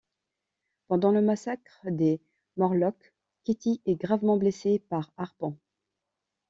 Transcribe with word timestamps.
Pendant 0.87 1.11
le 1.11 1.21
massacre 1.21 1.79
des 1.85 2.19
Morlocks, 2.57 3.13
Kitty 3.43 3.83
est 3.85 4.01
gravement 4.01 4.35
blessée 4.35 4.79
par 4.89 5.11
Harpon. 5.15 5.59